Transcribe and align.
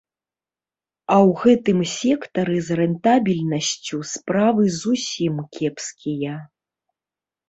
А 1.15 1.15
ў 1.27 1.31
гэтым 1.41 1.83
сектары 1.95 2.57
з 2.69 2.77
рэнтабельнасцю 2.79 3.99
справы 4.13 4.63
зусім 4.79 5.35
кепскія. 5.59 6.35